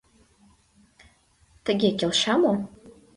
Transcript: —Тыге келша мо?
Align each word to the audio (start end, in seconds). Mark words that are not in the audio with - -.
—Тыге 1.65 1.89
келша 1.99 2.35
мо? 2.41 2.53